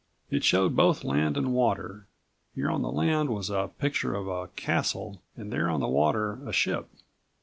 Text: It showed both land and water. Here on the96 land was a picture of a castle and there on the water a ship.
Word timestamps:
It 0.31 0.43
showed 0.43 0.75
both 0.75 1.03
land 1.03 1.37
and 1.37 1.53
water. 1.53 2.07
Here 2.55 2.71
on 2.71 2.81
the96 2.81 2.95
land 2.97 3.29
was 3.29 3.51
a 3.51 3.69
picture 3.77 4.15
of 4.15 4.25
a 4.27 4.47
castle 4.55 5.21
and 5.37 5.53
there 5.53 5.69
on 5.69 5.79
the 5.79 5.87
water 5.87 6.39
a 6.43 6.51
ship. 6.51 6.89